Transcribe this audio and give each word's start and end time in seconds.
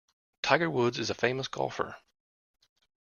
Tiger 0.41 0.67
Woods 0.67 0.97
is 0.97 1.11
a 1.11 1.13
famous 1.13 1.47
golfer. 1.47 1.95